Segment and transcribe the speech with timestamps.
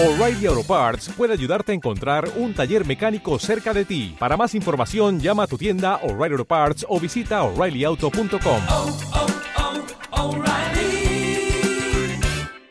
[0.00, 4.14] O'Reilly Auto Parts puede ayudarte a encontrar un taller mecánico cerca de ti.
[4.16, 8.62] Para más información, llama a tu tienda O'Reilly Auto Parts o visita oreillyauto.com.
[8.70, 8.96] oh,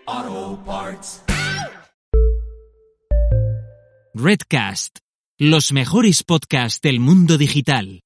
[0.08, 1.22] oh, Parts.
[4.14, 5.00] Redcast,
[5.38, 8.04] los mejores podcasts del mundo digital.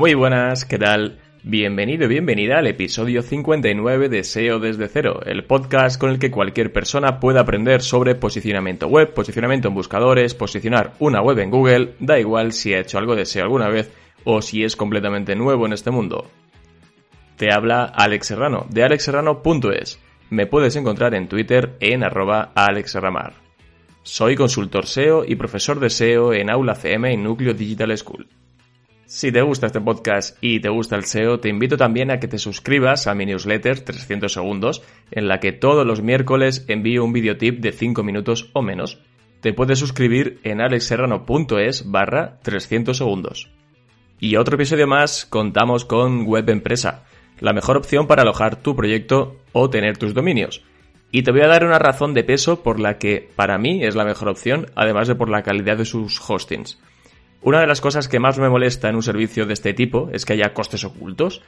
[0.00, 1.18] Muy buenas, ¿qué tal?
[1.42, 6.30] Bienvenido y bienvenida al episodio 59 de SEO desde cero, el podcast con el que
[6.30, 11.96] cualquier persona puede aprender sobre posicionamiento web, posicionamiento en buscadores, posicionar una web en Google,
[12.00, 13.90] da igual si ha hecho algo de SEO alguna vez
[14.24, 16.30] o si es completamente nuevo en este mundo.
[17.36, 20.00] Te habla Alex Serrano, de alexserrano.es.
[20.30, 23.34] Me puedes encontrar en Twitter en arroba alexserramar.
[24.02, 28.26] Soy consultor SEO y profesor de SEO en Aula CM y Núcleo Digital School.
[29.12, 32.28] Si te gusta este podcast y te gusta el SEO, te invito también a que
[32.28, 37.12] te suscribas a mi newsletter 300 segundos, en la que todos los miércoles envío un
[37.12, 39.00] videotip de 5 minutos o menos.
[39.40, 43.50] Te puedes suscribir en alexserrano.es barra 300 segundos.
[44.20, 47.02] Y otro episodio más contamos con Web Empresa,
[47.40, 50.62] la mejor opción para alojar tu proyecto o tener tus dominios.
[51.10, 53.96] Y te voy a dar una razón de peso por la que para mí es
[53.96, 56.78] la mejor opción, además de por la calidad de sus hostings.
[57.42, 60.24] Una de las cosas que más me molesta en un servicio de este tipo es
[60.24, 61.42] que haya costes ocultos.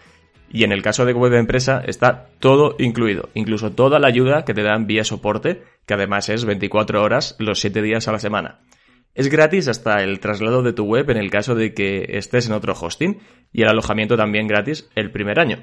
[0.51, 4.53] Y en el caso de web empresa está todo incluido, incluso toda la ayuda que
[4.53, 8.61] te dan vía soporte, que además es 24 horas los 7 días a la semana.
[9.15, 12.53] Es gratis hasta el traslado de tu web en el caso de que estés en
[12.53, 13.21] otro hosting
[13.53, 15.59] y el alojamiento también gratis el primer año.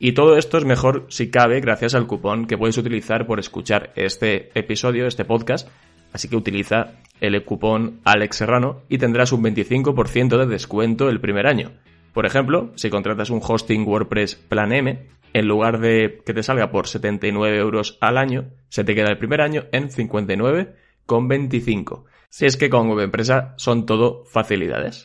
[0.00, 3.92] Y todo esto es mejor si cabe gracias al cupón que puedes utilizar por escuchar
[3.96, 5.68] este episodio, este podcast.
[6.12, 11.46] Así que utiliza el cupón Alex Serrano y tendrás un 25% de descuento el primer
[11.46, 11.72] año.
[12.12, 16.70] Por ejemplo, si contratas un hosting WordPress Plan M, en lugar de que te salga
[16.70, 22.04] por 79 euros al año, se te queda el primer año en 59,25.
[22.28, 25.02] Si es que con Web Empresa son todo facilidades.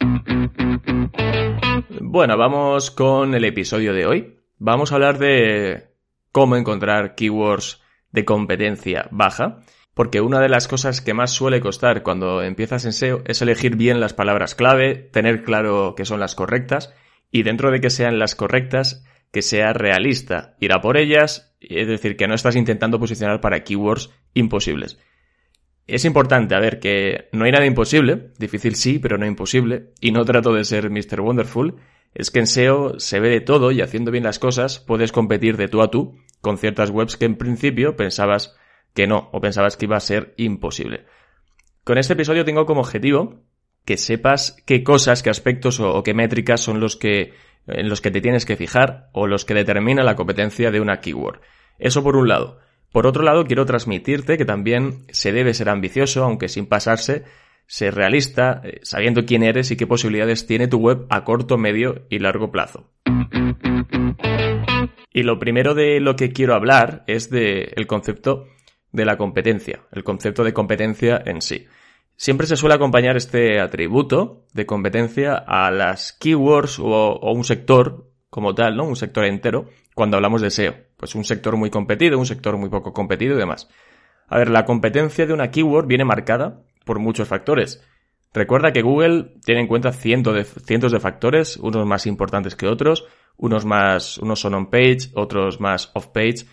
[2.02, 4.36] Bueno, vamos con el episodio de hoy.
[4.60, 5.88] Vamos a hablar de
[6.32, 12.04] cómo encontrar keywords de competencia baja porque una de las cosas que más suele costar
[12.04, 16.36] cuando empiezas en SEO es elegir bien las palabras clave, tener claro que son las
[16.36, 16.94] correctas
[17.32, 21.88] y dentro de que sean las correctas, que sea realista, ir a por ellas, es
[21.88, 25.00] decir, que no estás intentando posicionar para keywords imposibles.
[25.86, 30.12] Es importante, a ver, que no hay nada imposible, difícil sí, pero no imposible, y
[30.12, 31.22] no trato de ser Mr.
[31.22, 31.76] Wonderful,
[32.14, 35.58] es que en SEO se ve de todo y haciendo bien las cosas puedes competir
[35.58, 38.56] de tú a tú con ciertas webs que en principio pensabas
[38.94, 41.06] que no, o pensabas que iba a ser imposible.
[41.84, 43.44] Con este episodio tengo como objetivo
[43.86, 47.34] que sepas qué cosas, qué aspectos o, qué métricas son los que
[47.68, 51.00] en los que te tienes que fijar o los que determinan la competencia de una
[51.00, 51.40] keyword.
[51.80, 52.60] Eso por un lado.
[52.92, 57.24] Por otro lado, quiero transmitirte que también se debe ser ambicioso, aunque sin pasarse,
[57.66, 62.06] ser realista, eh, sabiendo quién eres y qué posibilidades tiene tu web a corto, medio
[62.10, 62.92] y largo plazo.
[65.12, 68.48] Y lo primero de lo que quiero hablar es del concepto
[68.94, 71.68] de la competencia, el concepto de competencia en sí.
[72.16, 78.56] Siempre se suele acompañar este atributo de competencia a las keywords o, un sector como
[78.56, 78.86] tal, ¿no?
[78.86, 80.76] Un sector entero, cuando hablamos de SEO.
[80.96, 83.68] Pues un sector muy competido, un sector muy poco competido y demás.
[84.28, 87.84] A ver, la competencia de una keyword viene marcada por muchos factores.
[88.34, 92.68] Recuerda que Google tiene en cuenta cientos de, cientos de factores, unos más importantes que
[92.68, 93.06] otros,
[93.38, 96.46] unos más, unos son on-page, otros más off-page,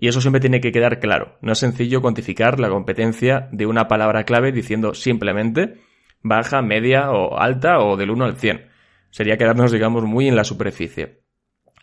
[0.00, 1.36] y eso siempre tiene que quedar claro.
[1.42, 5.80] No es sencillo cuantificar la competencia de una palabra clave diciendo simplemente
[6.22, 8.68] baja, media o alta o del 1 al 100.
[9.10, 11.22] Sería quedarnos, digamos, muy en la superficie.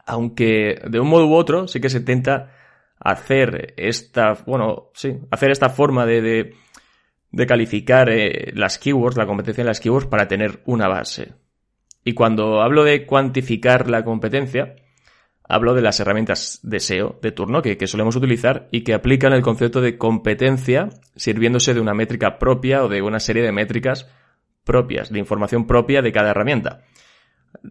[0.05, 2.53] Aunque de un modo u otro sí que se intenta
[2.99, 6.53] hacer esta, bueno, sí, hacer esta forma de,
[7.31, 11.33] de, calificar eh, las keywords, la competencia de las keywords para tener una base.
[12.05, 14.75] Y cuando hablo de cuantificar la competencia,
[15.47, 19.41] hablo de las herramientas de SEO de turno que, solemos utilizar y que aplican el
[19.41, 24.09] concepto de competencia sirviéndose de una métrica propia o de una serie de métricas
[24.63, 26.81] propias, de información propia de cada herramienta.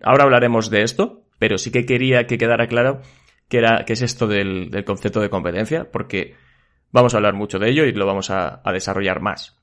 [0.03, 3.01] Ahora hablaremos de esto, pero sí que quería que quedara claro
[3.49, 6.35] qué, era, es esto del, concepto de competencia, porque
[6.93, 9.61] vamos a hablar mucho de ello y lo vamos a desarrollar más.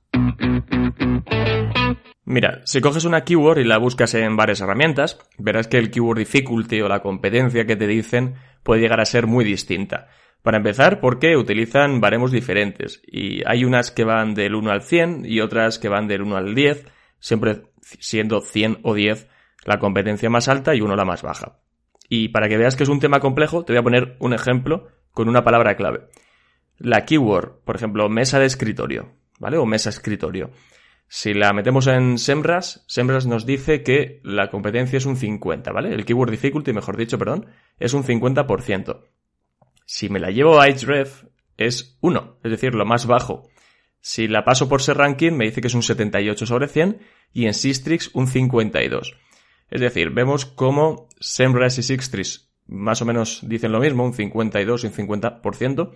[2.31, 6.19] Mira, si coges una keyword y la buscas en varias herramientas, verás que el keyword
[6.19, 10.07] difficulty o la competencia que te dicen puede llegar a ser muy distinta.
[10.41, 15.25] Para empezar, porque utilizan baremos diferentes y hay unas que van del 1 al 100
[15.25, 16.85] y otras que van del 1 al 10,
[17.19, 19.27] siempre siendo 100 o 10
[19.65, 21.59] la competencia más alta y uno la más baja.
[22.07, 24.87] Y para que veas que es un tema complejo, te voy a poner un ejemplo
[25.11, 26.07] con una palabra clave.
[26.77, 29.57] La keyword, por ejemplo, mesa de escritorio, ¿vale?
[29.57, 30.51] O mesa escritorio.
[31.13, 35.93] Si la metemos en Semras, Semras nos dice que la competencia es un 50, ¿vale?
[35.93, 37.47] El keyword difficulty, mejor dicho, perdón,
[37.79, 39.01] es un 50%.
[39.85, 41.25] Si me la llevo a Href,
[41.57, 43.49] es 1, es decir, lo más bajo.
[43.99, 47.01] Si la paso por ser ranking, me dice que es un 78 sobre 100
[47.33, 49.17] y en Sistrix un 52.
[49.69, 54.85] Es decir, vemos cómo Semrush y Sistrix más o menos dicen lo mismo, un 52
[54.85, 55.91] y un 50%.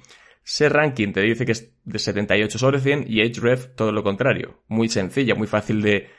[0.69, 4.61] Ranking te dice que es de 78 sobre 100 y Href todo lo contrario.
[4.67, 6.09] Muy sencilla, muy fácil de,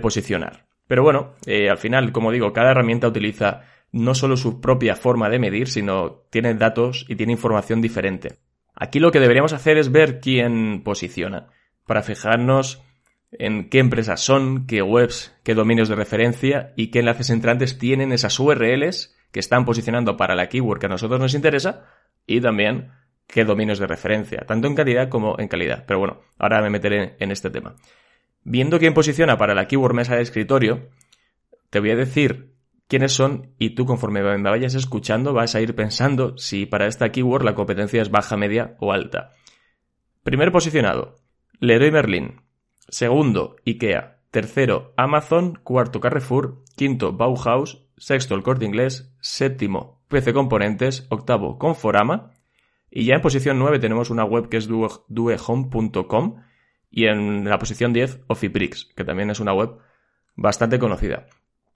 [0.00, 0.66] posicionar.
[0.86, 3.62] Pero bueno, eh, al final, como digo, cada herramienta utiliza
[3.92, 8.38] no solo su propia forma de medir, sino tiene datos y tiene información diferente.
[8.74, 11.48] Aquí lo que deberíamos hacer es ver quién posiciona,
[11.86, 12.82] para fijarnos
[13.32, 18.12] en qué empresas son, qué webs, qué dominios de referencia y qué enlaces entrantes tienen
[18.12, 21.86] esas URLs que están posicionando para la keyword que a nosotros nos interesa
[22.26, 22.90] y también
[23.32, 25.84] qué dominios de referencia, tanto en calidad como en calidad.
[25.86, 27.74] Pero bueno, ahora me meteré en este tema.
[28.44, 30.90] Viendo quién posiciona para la keyword mesa de escritorio,
[31.70, 32.52] te voy a decir
[32.88, 37.10] quiénes son y tú conforme me vayas escuchando vas a ir pensando si para esta
[37.10, 39.30] keyword la competencia es baja, media o alta.
[40.22, 41.14] Primer posicionado,
[41.58, 42.42] Leroy Merlin.
[42.86, 44.18] Segundo, IKEA.
[44.30, 45.58] Tercero, Amazon.
[45.62, 46.64] Cuarto, Carrefour.
[46.76, 47.86] Quinto, Bauhaus.
[47.96, 49.14] Sexto, el Corte Inglés.
[49.20, 51.06] Séptimo, PC Componentes.
[51.08, 52.31] Octavo, Conforama.
[52.92, 56.42] Y ya en posición 9 tenemos una web que es duehome.com
[56.90, 59.78] y en la posición 10 Ofibrix, que también es una web
[60.36, 61.26] bastante conocida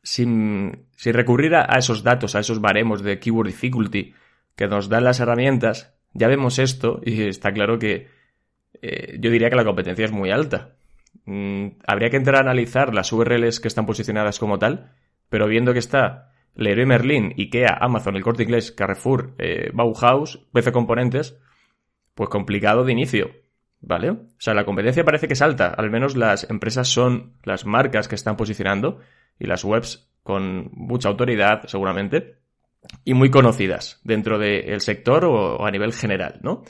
[0.06, 4.14] sin, recurrir a, esos datos, a esos baremos de keyword difficulty
[4.54, 8.06] que nos dan las herramientas, ya vemos esto y está claro que
[8.80, 10.76] eh, yo diría que la competencia es muy alta.
[11.24, 14.92] Mm, habría que entrar a analizar las URLs que están posicionadas como tal,
[15.28, 20.72] pero viendo que está Leroy Merlin, IKEA, Amazon, el Corte Inglés, Carrefour, eh, Bauhaus, PC
[20.72, 21.38] Componentes,
[22.14, 23.30] pues complicado de inicio.
[23.80, 24.10] ¿Vale?
[24.10, 25.68] O sea, la competencia parece que es alta.
[25.68, 29.00] Al menos las empresas son las marcas que están posicionando
[29.38, 32.38] y las webs con mucha autoridad, seguramente,
[33.04, 36.62] y muy conocidas dentro del sector o, a nivel general, ¿no?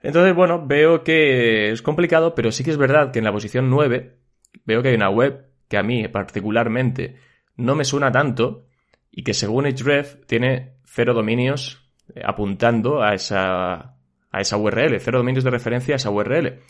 [0.00, 3.70] Entonces, bueno, veo que es complicado, pero sí que es verdad que en la posición
[3.70, 4.16] 9
[4.64, 7.16] veo que hay una web que a mí particularmente
[7.56, 8.66] no me suena tanto
[9.12, 13.74] y que según Href tiene cero dominios eh, apuntando a esa,
[14.30, 16.60] a esa URL, cero dominios de referencia a esa URL.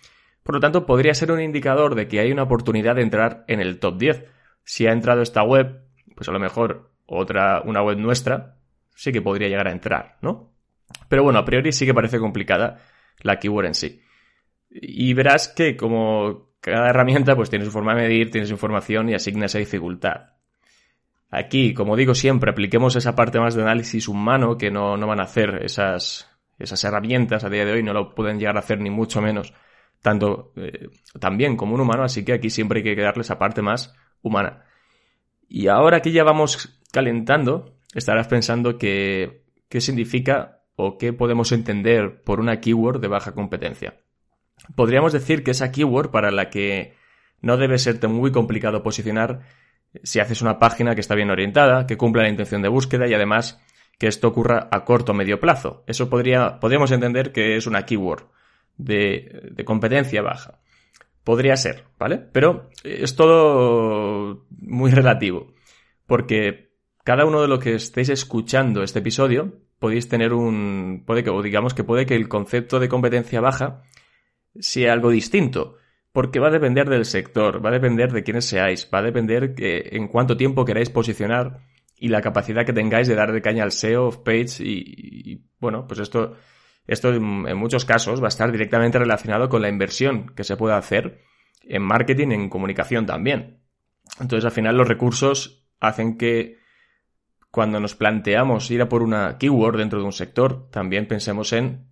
[0.43, 3.61] Por lo tanto, podría ser un indicador de que hay una oportunidad de entrar en
[3.61, 4.25] el top 10
[4.65, 5.85] si ha entrado esta web,
[6.17, 8.57] pues a lo mejor otra, una web nuestra,
[8.95, 10.53] sí que podría llegar a entrar, ¿no?
[11.09, 12.81] Pero bueno, a priori sí que parece complicada
[13.21, 14.03] la keyword en sí.
[14.71, 19.09] Y verás que como cada herramienta pues tiene su forma de medir, tiene su información
[19.09, 20.32] y asigna esa dificultad.
[21.33, 25.19] Aquí, como digo siempre, apliquemos esa parte más de análisis humano que no, no van
[25.19, 28.79] a hacer esas, esas herramientas a día de hoy, no lo pueden llegar a hacer
[28.81, 29.53] ni mucho menos
[30.03, 30.89] tanto eh,
[31.19, 34.65] también como un humano, así que aquí siempre hay que darle esa parte más humana.
[35.49, 42.23] Y ahora que ya vamos calentando, estarás pensando que qué significa o qué podemos entender
[42.25, 44.01] por una keyword de baja competencia.
[44.75, 46.95] Podríamos decir que esa keyword para la que
[47.41, 49.43] no debe serte muy complicado posicionar
[50.03, 53.15] si haces una página que está bien orientada, que cumpla la intención de búsqueda y
[53.15, 53.61] además
[53.99, 55.85] que esto ocurra a corto o medio plazo.
[55.87, 58.25] Eso podría, podríamos entender que es una keyword
[58.77, 60.61] de competencia baja.
[61.25, 62.19] Podría ser, ¿vale?
[62.19, 65.55] Pero es todo muy relativo,
[66.07, 66.73] porque
[67.05, 71.05] cada uno de los que estéis escuchando este episodio podéis tener un...
[71.07, 73.83] puede que, o digamos que puede que el concepto de competencia baja
[74.59, 75.77] sea algo distinto,
[76.13, 79.55] porque va a depender del sector, va a depender de quiénes seáis, va a depender
[79.59, 81.61] en cuánto tiempo queráis posicionar
[81.97, 85.87] y la capacidad que tengáis de dar de caña al SEO of page y, bueno,
[85.87, 86.37] pues esto
[86.87, 90.75] esto en muchos casos va a estar directamente relacionado con la inversión que se puede
[90.75, 91.21] hacer
[91.63, 93.61] en marketing, en comunicación también.
[94.21, 96.59] Entonces, al final, los recursos hacen que
[97.51, 101.87] cuando nos planteamos ir a por una keyword dentro de un sector, también pensemos en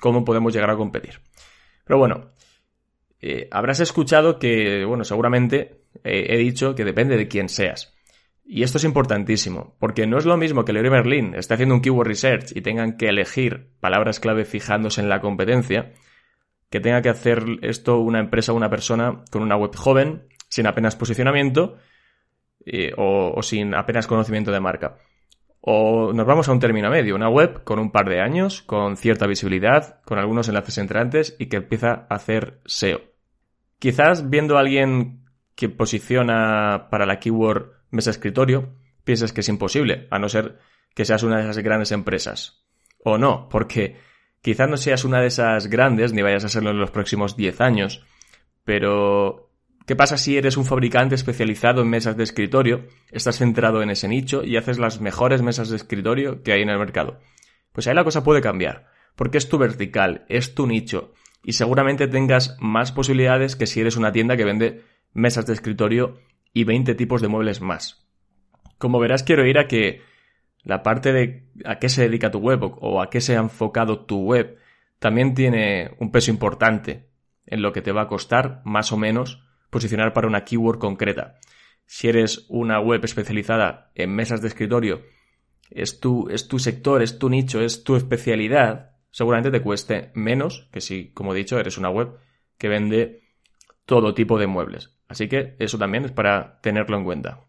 [0.00, 1.20] cómo podemos llegar a competir.
[1.84, 2.32] Pero bueno,
[3.20, 7.94] eh, habrás escuchado que, bueno, seguramente eh, he dicho que depende de quién seas.
[8.44, 11.82] Y esto es importantísimo, porque no es lo mismo que Leroy Merlin esté haciendo un
[11.82, 15.92] keyword research y tengan que elegir palabras clave fijándose en la competencia,
[16.70, 20.66] que tenga que hacer esto una empresa o una persona con una web joven, sin
[20.66, 21.76] apenas posicionamiento
[22.64, 24.96] eh, o, sin apenas conocimiento de marca.
[25.60, 28.96] O nos vamos a un término medio, una web con un par de años, con
[28.96, 33.00] cierta visibilidad, con algunos enlaces entrantes y que empieza a hacer SEO.
[33.78, 35.24] Quizás viendo a alguien
[35.54, 38.74] que posiciona para la keyword mesa escritorio,
[39.04, 40.58] pienses que es imposible, a no ser
[40.94, 42.64] que seas una de esas grandes empresas.
[43.04, 43.96] O no, porque
[44.42, 47.60] quizás no seas una de esas grandes, ni vayas a serlo en los próximos 10
[47.60, 48.04] años,
[48.64, 49.47] pero
[49.88, 54.06] ¿qué pasa si eres un fabricante especializado en mesas de escritorio, estás centrado en ese
[54.06, 57.20] nicho y haces las mejores mesas de escritorio que hay en el mercado?
[57.72, 62.06] Pues ahí la cosa puede cambiar, porque es tu vertical, es tu nicho, y seguramente
[62.06, 66.20] tengas más posibilidades que si eres una tienda que vende mesas de escritorio
[66.52, 68.06] y 20 tipos de muebles más.
[68.76, 70.02] Como verás, quiero ir a que
[70.64, 74.04] la parte de a qué se dedica tu web o a qué se ha enfocado
[74.04, 74.58] tu web
[74.98, 77.08] también tiene un peso importante
[77.46, 81.38] en lo que te va a costar, más o menos, posicionar para una keyword concreta.
[81.86, 85.02] Si eres una web especializada en mesas de escritorio,
[85.70, 90.68] es tu, es tu sector, es tu nicho, es tu especialidad, seguramente te cueste menos
[90.72, 92.18] que si, como he dicho, eres una web
[92.56, 93.22] que vende
[93.84, 94.96] todo tipo de muebles.
[95.08, 97.40] Así que eso también es para tenerlo en cuenta.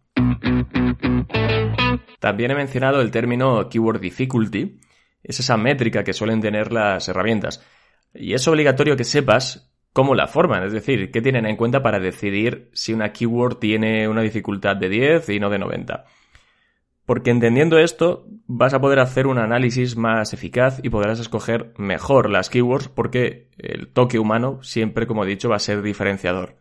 [2.20, 4.80] También he mencionado el término Keyword Difficulty.
[5.24, 7.66] Es esa métrica que suelen tener las herramientas.
[8.14, 12.00] Y es obligatorio que sepas cómo la forman, es decir, qué tienen en cuenta para
[12.00, 16.06] decidir si una keyword tiene una dificultad de 10 y no de 90.
[17.06, 22.30] Porque entendiendo esto, vas a poder hacer un análisis más eficaz y podrás escoger mejor
[22.30, 26.58] las keywords porque el toque humano siempre, como he dicho, va a ser diferenciador.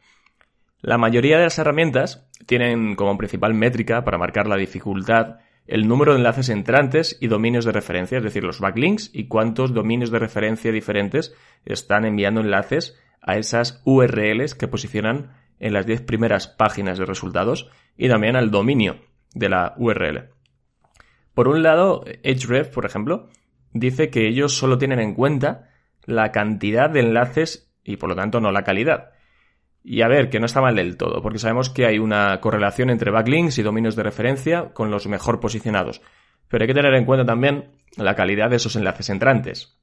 [0.81, 6.13] La mayoría de las herramientas tienen como principal métrica para marcar la dificultad el número
[6.13, 10.19] de enlaces entrantes y dominios de referencia, es decir, los backlinks y cuántos dominios de
[10.19, 11.35] referencia diferentes
[11.67, 17.69] están enviando enlaces a esas URLs que posicionan en las 10 primeras páginas de resultados
[17.97, 19.01] y también al dominio
[19.35, 20.31] de la URL.
[21.35, 23.29] Por un lado, Href, por ejemplo,
[23.73, 25.71] dice que ellos solo tienen en cuenta
[26.05, 29.11] la cantidad de enlaces y por lo tanto no la calidad.
[29.85, 32.91] Y a ver, que no está mal del todo, porque sabemos que hay una correlación
[32.91, 36.03] entre backlinks y dominios de referencia con los mejor posicionados.
[36.49, 39.79] Pero hay que tener en cuenta también la calidad de esos enlaces entrantes.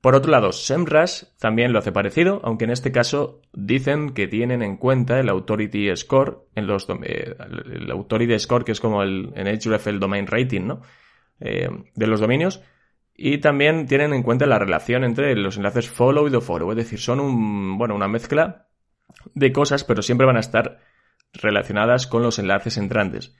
[0.00, 4.62] Por otro lado, SEMrush también lo hace parecido, aunque en este caso dicen que tienen
[4.62, 7.34] en cuenta el Authority Score en los eh,
[7.64, 10.82] el Authority Score que es como el en Href el domain rating, ¿no?
[11.40, 12.62] Eh, de los dominios
[13.16, 16.98] y también tienen en cuenta la relación entre los enlaces follow y follow, es decir,
[16.98, 18.66] son un bueno, una mezcla
[19.34, 20.80] de cosas, pero siempre van a estar
[21.32, 23.34] relacionadas con los enlaces entrantes.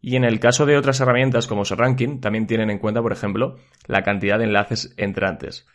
[0.00, 3.56] Y en el caso de otras herramientas como SERanking, también tienen en cuenta, por ejemplo,
[3.86, 5.66] la cantidad de enlaces entrantes.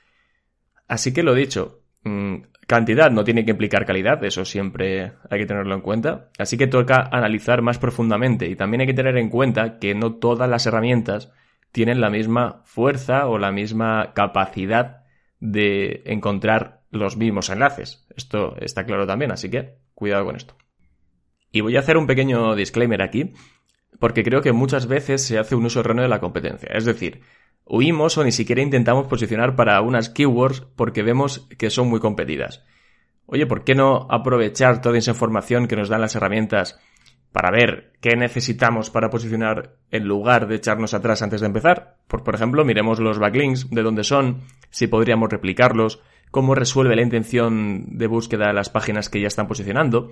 [0.92, 2.36] Así que lo dicho, mm,
[2.68, 6.28] cantidad no tiene que implicar calidad, eso siempre hay que tenerlo en cuenta.
[6.38, 10.16] Así que toca analizar más profundamente y también hay que tener en cuenta que no
[10.16, 11.32] todas las herramientas
[11.72, 15.06] tienen la misma fuerza o la misma capacidad
[15.40, 18.06] de encontrar los mismos enlaces.
[18.18, 20.58] Esto está claro también, así que cuidado con esto.
[21.54, 23.32] Y voy a hacer un pequeño disclaimer aquí,
[23.98, 26.68] porque creo que muchas veces se hace un uso erróneo de la competencia.
[26.74, 27.22] Es decir,
[27.74, 32.66] Huimos o ni siquiera intentamos posicionar para unas keywords porque vemos que son muy competidas.
[33.28, 36.78] Oye, ¿por qué no aprovechar toda esa información que nos dan las herramientas
[37.32, 41.96] para ver qué necesitamos para posicionar en lugar de echarnos atrás antes de empezar?
[42.10, 47.04] Por, por ejemplo, miremos los backlinks, de dónde son, si podríamos replicarlos, cómo resuelve la
[47.04, 50.12] intención de búsqueda las páginas que ya están posicionando.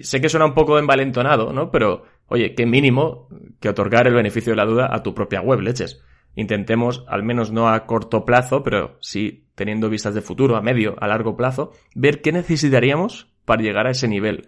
[0.00, 1.70] Sé que suena un poco envalentonado, ¿no?
[1.70, 3.28] Pero, oye, qué mínimo
[3.60, 6.02] que otorgar el beneficio de la duda a tu propia web, leches
[6.34, 10.96] intentemos, al menos no a corto plazo, pero sí teniendo vistas de futuro, a medio,
[11.00, 14.46] a largo plazo, ver qué necesitaríamos para llegar a ese nivel,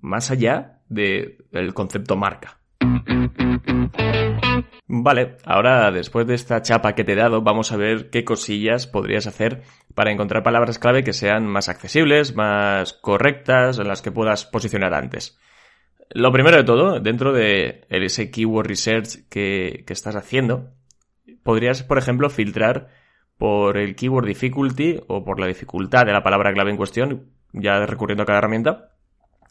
[0.00, 2.58] más allá del concepto marca.
[4.88, 8.86] Vale, ahora después de esta chapa que te he dado, vamos a ver qué cosillas
[8.86, 9.62] podrías hacer
[9.94, 14.94] para encontrar palabras clave que sean más accesibles, más correctas, en las que puedas posicionar
[14.94, 15.38] antes.
[16.10, 20.70] Lo primero de todo, dentro de ese keyword research que, que estás haciendo,
[21.46, 22.88] podrías, por ejemplo, filtrar
[23.38, 27.86] por el keyword difficulty o por la dificultad de la palabra clave en cuestión, ya
[27.86, 28.90] recurriendo a cada herramienta,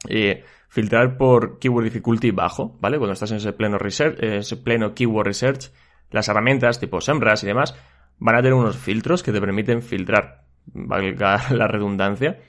[0.08, 2.98] eh, filtrar por keyword difficulty bajo, ¿vale?
[2.98, 5.72] Cuando estás en ese pleno research, ese pleno keyword research,
[6.12, 7.76] las herramientas tipo SEMrush y demás
[8.20, 12.40] van a tener unos filtros que te permiten filtrar, valga la redundancia,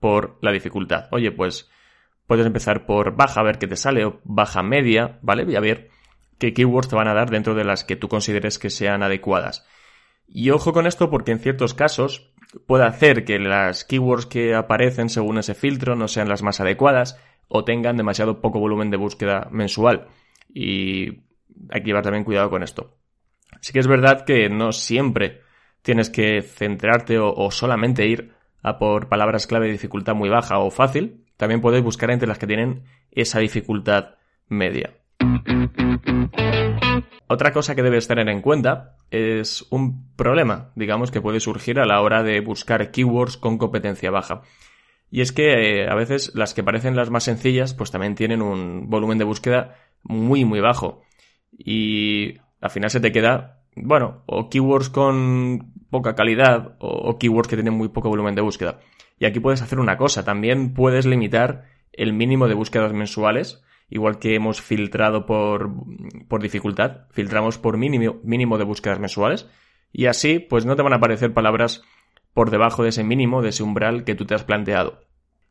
[0.00, 1.08] por la dificultad.
[1.10, 1.70] Oye, pues
[2.26, 5.44] puedes empezar por baja a ver qué te sale o baja media, ¿vale?
[5.50, 5.90] Y a ver
[6.38, 9.66] qué keywords te van a dar dentro de las que tú consideres que sean adecuadas.
[10.26, 12.32] Y ojo con esto porque en ciertos casos
[12.66, 17.18] puede hacer que las keywords que aparecen según ese filtro no sean las más adecuadas
[17.48, 20.08] o tengan demasiado poco volumen de búsqueda mensual.
[20.48, 21.22] Y
[21.70, 22.96] hay que llevar también cuidado con esto.
[23.60, 25.42] Sí que es verdad que no siempre
[25.82, 30.58] tienes que centrarte o, o solamente ir a por palabras clave de dificultad muy baja
[30.58, 31.24] o fácil.
[31.36, 34.16] También puedes buscar entre las que tienen esa dificultad
[34.48, 34.94] media.
[37.30, 41.86] Otra cosa que debes tener en cuenta es un problema, digamos, que puede surgir a
[41.86, 44.42] la hora de buscar keywords con competencia baja.
[45.10, 48.42] Y es que eh, a veces las que parecen las más sencillas, pues también tienen
[48.42, 51.02] un volumen de búsqueda muy, muy bajo.
[51.52, 57.56] Y al final se te queda, bueno, o keywords con poca calidad o, keywords que
[57.56, 58.80] tienen muy poco volumen de búsqueda.
[59.18, 64.18] Y aquí puedes hacer una cosa, también puedes limitar el mínimo de búsquedas mensuales, igual
[64.18, 65.70] que hemos filtrado por,
[66.28, 69.48] por dificultad, filtramos por mínimo, mínimo de búsquedas mensuales,
[69.92, 71.82] y así pues no te van a aparecer palabras
[72.34, 75.00] por debajo de ese mínimo, de ese umbral que tú te has planteado.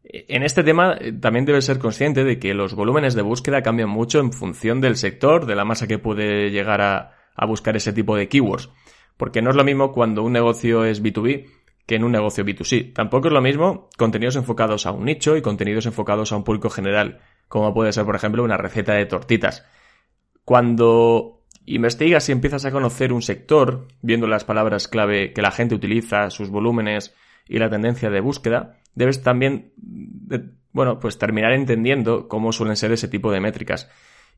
[0.04, 3.90] En este tema eh, también debes ser consciente de que los volúmenes de búsqueda cambian
[3.90, 7.92] mucho en función del sector, de la masa que puede llegar a, a buscar ese
[7.92, 8.70] tipo de keywords.
[9.18, 11.48] Porque no es lo mismo cuando un negocio es B2B
[11.88, 12.94] que en un negocio B2C.
[12.94, 16.70] Tampoco es lo mismo contenidos enfocados a un nicho y contenidos enfocados a un público
[16.70, 19.66] general, como puede ser, por ejemplo, una receta de tortitas.
[20.44, 25.76] Cuando investigas y empiezas a conocer un sector, viendo las palabras clave que la gente
[25.76, 27.14] utiliza, sus volúmenes
[27.48, 29.74] y la tendencia de búsqueda, debes también,
[30.72, 33.90] bueno, pues terminar entendiendo cómo suelen ser ese tipo de métricas.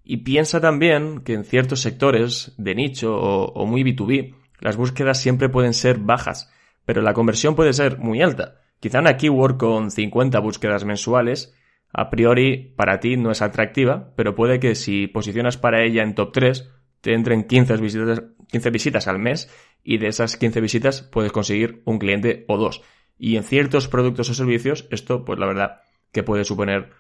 [0.04, 5.22] Y piensa también que en ciertos sectores de nicho o, o muy B2B, las búsquedas
[5.22, 6.52] siempre pueden ser bajas,
[6.86, 8.56] pero la conversión puede ser muy alta.
[8.80, 11.54] Quizá una keyword con 50 búsquedas mensuales,
[11.92, 16.16] a priori para ti no es atractiva, pero puede que si posicionas para ella en
[16.16, 19.50] top 3, te entren 15 visitas, 15 visitas al mes
[19.84, 22.82] y de esas 15 visitas puedes conseguir un cliente o dos.
[23.18, 25.82] Y en ciertos productos o servicios, esto, pues la verdad,
[26.12, 26.92] que puede suponer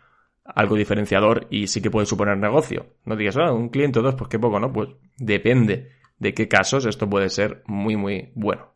[0.43, 2.87] algo diferenciador y sí que puede suponer negocio.
[3.05, 4.73] No digas, ah, un cliente o dos, pues qué poco, ¿no?
[4.73, 8.73] Pues depende de qué casos esto puede ser muy, muy bueno.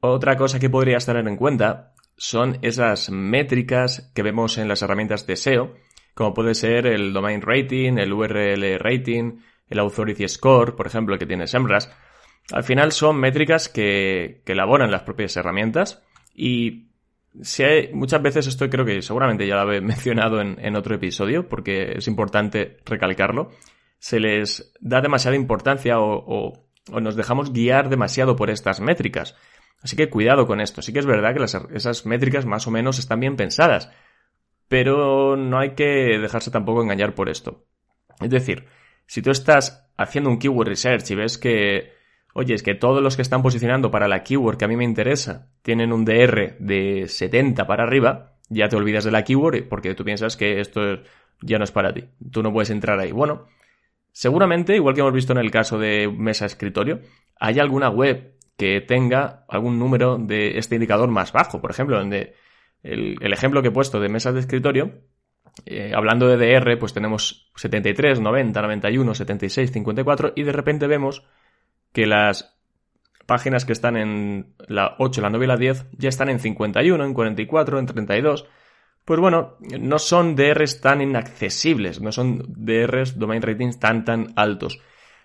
[0.00, 5.26] Otra cosa que podrías tener en cuenta son esas métricas que vemos en las herramientas
[5.26, 5.74] de SEO,
[6.14, 11.26] como puede ser el domain rating, el URL rating, el authority score, por ejemplo, que
[11.26, 11.86] tiene SEMrush.
[12.52, 16.02] Al final son métricas que, elaboran las propias herramientas
[16.34, 16.90] y
[17.42, 21.48] si hay, muchas veces esto creo que seguramente ya lo he mencionado en otro episodio
[21.48, 23.50] porque es importante recalcarlo
[24.04, 26.52] se les da demasiada importancia o,
[26.92, 29.34] nos dejamos guiar demasiado por estas métricas.
[29.82, 30.82] Así que cuidado con esto.
[30.82, 31.44] Sí que es verdad que
[31.76, 33.90] esas métricas más o menos están bien pensadas,
[34.68, 37.66] pero no hay que dejarse tampoco engañar por esto.
[38.20, 38.66] Es decir,
[39.06, 41.92] si tú estás haciendo un keyword research y ves que,
[42.32, 44.84] oye, es que todos los que están posicionando para la keyword que a mí me
[44.84, 49.94] interesa tienen un DR de 70 para arriba, ya te olvidas de la keyword porque
[49.94, 50.80] tú piensas que esto
[51.42, 52.04] ya no es para ti.
[52.30, 53.12] Tú no puedes entrar ahí.
[53.12, 53.48] Bueno,
[54.14, 57.00] Seguramente, igual que hemos visto en el caso de mesa escritorio,
[57.40, 61.60] hay alguna web que tenga algún número de este indicador más bajo.
[61.60, 62.34] Por ejemplo, donde
[62.82, 65.02] el, ejemplo que he puesto de mesas de escritorio,
[65.66, 71.26] eh, hablando de DR, pues tenemos 73, 90, 91, 76, 54 y de repente vemos
[71.92, 72.56] que las
[73.26, 77.04] páginas que están en la 8, la 9 y la 10 ya están en 51,
[77.04, 78.48] en 44, en 32
[79.04, 84.80] pues bueno, no son DRs tan inaccesibles, no son DRs, domain ratings tan tan altos.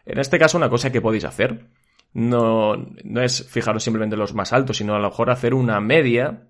[0.05, 1.67] En este caso, una cosa que podéis hacer
[2.13, 6.47] no, no es fijaros simplemente los más altos, sino a lo mejor hacer una media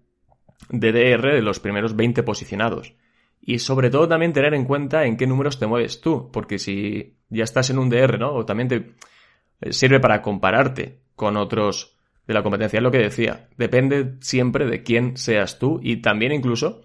[0.70, 2.94] de DR de los primeros 20 posicionados.
[3.42, 7.18] Y sobre todo también tener en cuenta en qué números te mueves tú, porque si
[7.30, 8.34] ya estás en un DR, ¿no?
[8.34, 8.96] O también te
[9.62, 13.48] eh, sirve para compararte con otros de la competencia, es lo que decía.
[13.58, 16.82] Depende siempre de quién seas tú y también incluso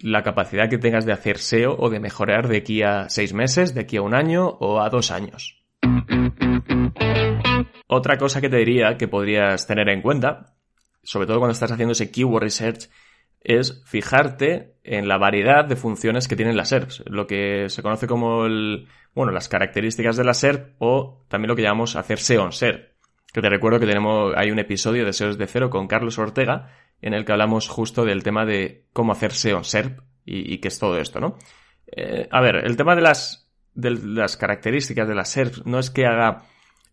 [0.00, 3.74] la capacidad que tengas de hacer SEO o de mejorar de aquí a seis meses,
[3.74, 5.65] de aquí a un año o a dos años.
[7.88, 10.54] Otra cosa que te diría que podrías tener en cuenta,
[11.02, 12.88] sobre todo cuando estás haciendo ese keyword research,
[13.46, 18.08] es fijarte en la variedad de funciones que tienen las SERPs, lo que se conoce
[18.08, 22.44] como el, bueno, las características de la SERP o también lo que llamamos hacer SEO
[22.44, 22.92] en SERP.
[23.32, 26.72] Que te recuerdo que tenemos, hay un episodio de SEO de cero con Carlos Ortega
[27.00, 30.78] en el que hablamos justo del tema de cómo hacer SEO SERP y, qué es
[30.80, 31.38] todo esto, ¿no?
[31.86, 33.45] Eh, a ver, el tema de las,
[33.76, 36.44] de las características de la SERP no es que haga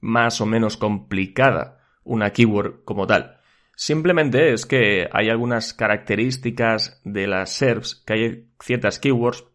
[0.02, 3.38] más o menos complicada una keyword como tal.
[3.76, 9.46] Simplemente es que hay algunas características de las SERPs, que hay ciertas keywords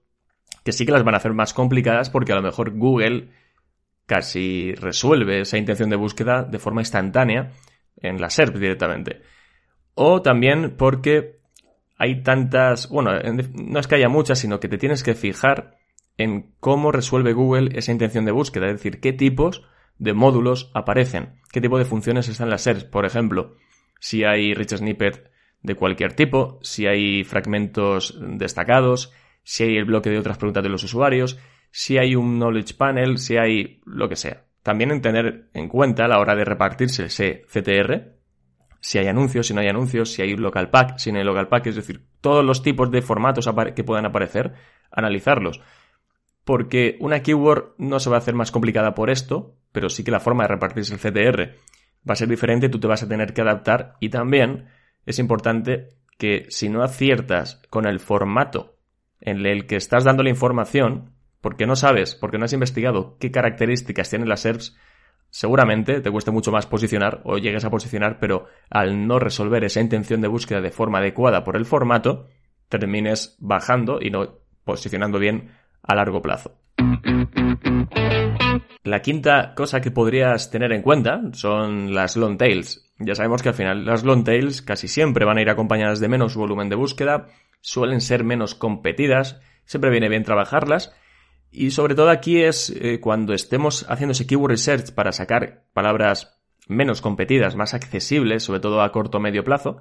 [0.65, 3.31] que sí que las van a hacer más complicadas porque a lo mejor Google
[4.07, 7.53] casi resuelve esa intención de búsqueda de forma instantánea
[7.97, 9.23] en la SERP directamente.
[9.95, 11.41] O también porque
[11.97, 13.13] hay tantas, bueno,
[13.55, 15.78] no es que haya muchas, sino que te tienes que fijar
[16.19, 19.63] en cómo resuelve Google esa intención de búsqueda, es decir, qué tipos
[19.99, 23.57] de módulos aparecen, qué tipo de funciones están en las SERPs, por ejemplo,
[24.01, 25.31] si hay rich snippet
[25.63, 30.69] de cualquier tipo, si hay fragmentos destacados, si hay el bloque de otras preguntas de
[30.69, 31.39] los usuarios,
[31.71, 34.45] si hay un knowledge panel, si hay lo que sea.
[34.63, 38.19] También en tener en cuenta a la hora de repartirse ese CTR,
[38.81, 41.49] si hay anuncios, si no hay anuncios, si hay local pack, si no hay local
[41.49, 44.55] pack, es decir, todos los tipos de formatos que puedan aparecer,
[44.91, 45.61] analizarlos.
[46.49, 50.11] Porque una keyword no se va a hacer más complicada por esto, pero sí que
[50.11, 51.57] la forma de repartirse el CTR
[52.09, 54.71] va a ser diferente, tú te vas a tener que adaptar y también
[55.05, 58.79] es importante que si no aciertas con el formato
[59.21, 63.31] en el que estás dando la información, porque no sabes, porque no has investigado qué
[63.31, 64.75] características tienen las SERPs,
[65.29, 69.83] seguramente te cueste mucho más posicionar o llegues a posicionar, pero al no resolver esa
[69.83, 72.27] intención de búsqueda de forma adecuada por el formato,
[72.71, 75.51] termines bajando y no posicionando bien
[75.83, 76.59] a largo plazo.
[78.85, 82.91] La quinta cosa que podrías tener en cuenta son las long tails.
[82.99, 86.09] Ya sabemos que al final las long tails casi siempre van a ir acompañadas de
[86.09, 87.27] menos volumen de búsqueda,
[87.61, 90.95] suelen ser menos competidas, siempre viene bien trabajarlas
[91.51, 96.41] y sobre todo aquí es eh, cuando estemos haciendo ese keyword research para sacar palabras
[96.67, 99.79] menos competidas, más accesibles, sobre todo a corto o medio plazo,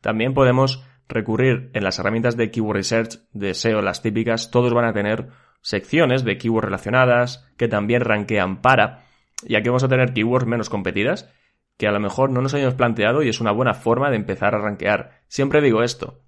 [0.00, 4.84] también podemos recurrir en las herramientas de keyword research de SEO, las típicas, todos van
[4.84, 5.28] a tener
[5.60, 9.04] secciones de keywords relacionadas que también rankean para,
[9.44, 11.30] y aquí vamos a tener keywords menos competidas
[11.78, 14.54] que a lo mejor no nos hayamos planteado y es una buena forma de empezar
[14.54, 15.20] a rankear.
[15.28, 16.20] Siempre digo esto,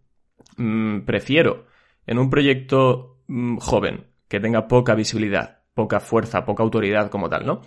[0.56, 1.66] mm, prefiero
[2.06, 7.46] en un proyecto mm, joven que tenga poca visibilidad, poca fuerza, poca autoridad como tal,
[7.46, 7.62] ¿no?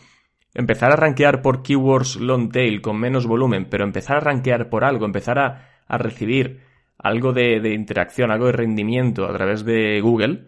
[0.54, 4.86] Empezar a rankear por keywords long tail con menos volumen, pero empezar a rankear por
[4.86, 6.62] algo, empezar a, recibir
[7.04, 10.48] algo de, de, interacción, algo de rendimiento a través de Google,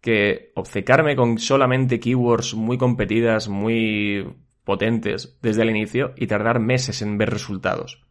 [0.00, 4.26] que obcecarme con solamente keywords muy competidas, muy
[4.64, 8.02] potentes desde el inicio y tardar meses en ver resultados.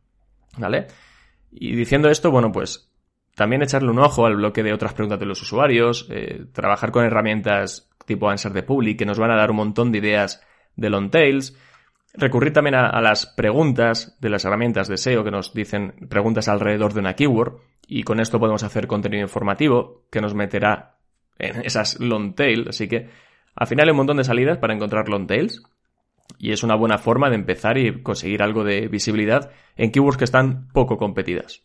[0.57, 0.87] ¿Vale?
[1.51, 2.91] Y diciendo esto, bueno, pues
[3.35, 7.05] también echarle un ojo al bloque de otras preguntas de los usuarios, eh, trabajar con
[7.05, 10.89] herramientas tipo Answer the Public que nos van a dar un montón de ideas de
[10.89, 11.57] long tails,
[12.13, 16.93] recurrir también a, las preguntas de las herramientas de SEO que nos dicen preguntas alrededor
[16.93, 20.97] de una keyword y con esto podemos hacer contenido informativo que nos meterá
[21.39, 23.09] en esas long tails, así que
[23.55, 25.63] al final hay un montón de salidas para encontrar long tails
[26.37, 30.23] y es una buena forma de empezar y conseguir algo de visibilidad en keywords que
[30.23, 31.63] están poco competidas.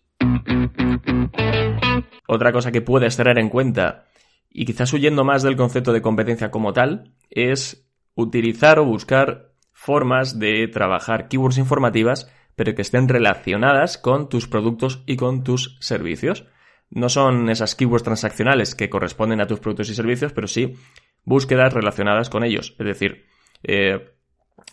[2.26, 4.04] Otra cosa que puedes tener en cuenta,
[4.50, 9.47] y quizás huyendo más del concepto de competencia como tal, es utilizar o buscar
[9.88, 15.79] formas de trabajar keywords informativas, pero que estén relacionadas con tus productos y con tus
[15.81, 16.44] servicios.
[16.90, 20.74] No son esas keywords transaccionales que corresponden a tus productos y servicios, pero sí
[21.24, 22.77] búsquedas relacionadas con ellos.
[22.79, 23.24] Es decir,
[23.62, 24.12] eh,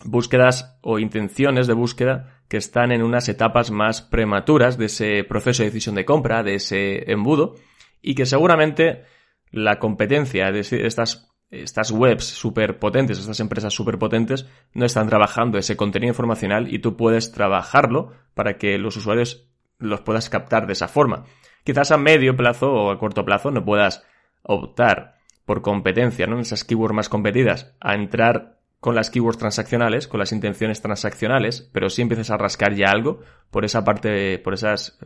[0.04, 5.62] búsquedas o intenciones de búsqueda que están en unas etapas más prematuras de ese proceso
[5.62, 7.54] de decisión de compra, de ese embudo,
[8.02, 9.04] y que seguramente
[9.50, 15.58] la competencia de estas, estas webs súper potentes, estas empresas súper potentes, no están trabajando
[15.58, 20.72] ese contenido informacional y tú puedes trabajarlo para que los usuarios los puedas captar de
[20.72, 21.24] esa forma.
[21.64, 24.04] Quizás a medio plazo o a corto plazo no puedas
[24.42, 26.38] optar por competencia, ¿no?
[26.40, 31.90] Esas keywords más competidas, a entrar con las keywords transaccionales, con las intenciones transaccionales, pero
[31.90, 34.98] si empiezas a rascar ya algo por esa parte, por esas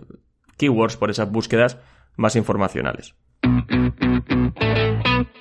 [0.56, 1.78] keywords, por esas búsquedas
[2.16, 3.14] más informacionales.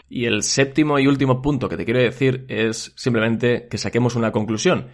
[0.10, 4.32] Y el séptimo y último punto que te quiero decir es simplemente que saquemos una
[4.32, 4.88] conclusión.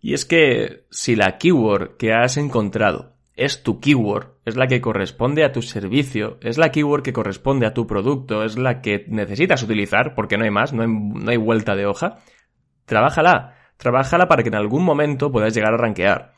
[0.00, 4.80] Y es que si la keyword que has encontrado es tu keyword, es la que
[4.80, 9.04] corresponde a tu servicio, es la keyword que corresponde a tu producto, es la que
[9.08, 12.18] necesitas utilizar, porque no hay más, no hay, no hay vuelta de hoja,
[12.84, 16.34] Trabájala, trabájala para que en algún momento puedas llegar a rankear.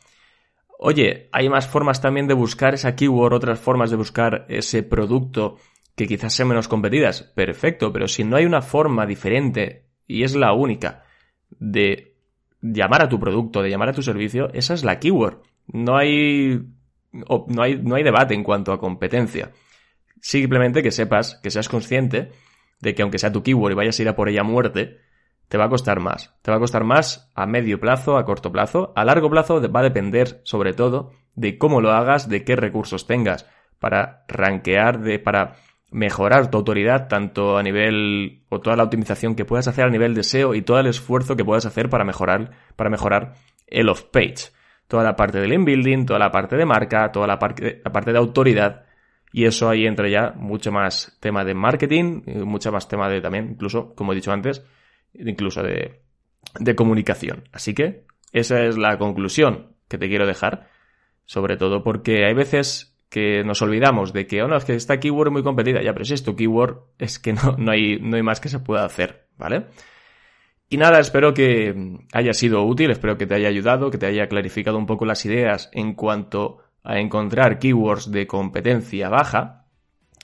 [0.79, 5.57] Oye, hay más formas también de buscar esa keyword, otras formas de buscar ese producto
[5.96, 7.22] que quizás sean menos competidas.
[7.22, 11.04] Perfecto, pero si no hay una forma diferente y es la única
[11.50, 12.16] de
[12.61, 15.42] llamar a tu producto, de llamar a tu servicio, esa es la keyword.
[15.66, 16.61] No hay,
[17.12, 19.52] no hay, no hay debate en cuanto a competencia.
[20.20, 22.33] Simplemente que sepas, que seas consciente
[22.80, 24.98] de que aunque sea tu keyword y vayas a ir a por ella a muerte,
[25.48, 26.35] te va a costar más.
[26.42, 28.92] Te va a costar más a medio plazo, a corto plazo.
[28.96, 33.07] A largo plazo va a depender, sobre todo, de cómo lo hagas, de qué recursos
[33.07, 35.57] tengas para rankear, de, para
[35.94, 40.12] mejorar tu autoridad, tanto a nivel, o toda la optimización que puedas hacer a nivel
[40.12, 43.35] de SEO y todo el esfuerzo que puedas hacer para mejorar, para mejorar
[43.68, 44.50] el off-page.
[44.88, 48.11] Toda la parte del inbuilding, toda la parte de marca, toda la parte, la parte
[48.11, 48.87] de autoridad.
[49.33, 53.50] Y eso ahí entra ya mucho más tema de marketing, mucho más tema de también,
[53.52, 54.64] incluso, como he dicho antes,
[55.14, 56.00] incluso de,
[56.59, 57.44] de comunicación.
[57.52, 60.68] Así que esa es la conclusión que te quiero dejar,
[61.24, 64.98] sobre todo porque hay veces que nos olvidamos de que, oh no, es que esta
[64.98, 65.81] keyword es muy competida.
[65.81, 68.48] Ya, pero si es tu keyword, es que no, no, hay, no hay más que
[68.48, 69.66] se pueda hacer, ¿vale?
[70.68, 74.27] Y nada, espero que haya sido útil, espero que te haya ayudado, que te haya
[74.27, 79.66] clarificado un poco las ideas en cuanto a encontrar keywords de competencia baja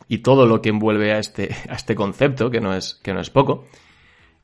[0.08, 3.20] y todo lo que envuelve a este, a este concepto, que no es, que no
[3.20, 3.68] es poco.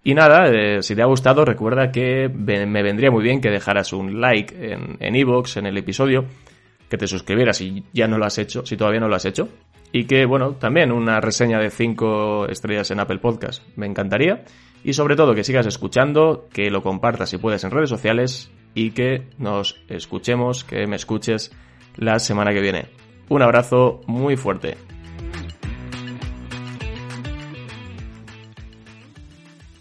[0.05, 3.93] Y nada, eh, si te ha gustado, recuerda que me vendría muy bien que dejaras
[3.93, 6.27] un like en en, en el episodio,
[6.89, 9.49] que te suscribieras si ya no lo has hecho, si todavía no lo has hecho.
[9.93, 13.63] Y que, bueno, también una reseña de 5 estrellas en Apple Podcast.
[13.77, 14.45] Me encantaría.
[14.85, 18.91] Y sobre todo que sigas escuchando, que lo compartas si puedes en redes sociales y
[18.91, 21.53] que nos escuchemos, que me escuches
[21.97, 22.87] la semana que viene.
[23.29, 24.77] Un abrazo muy fuerte.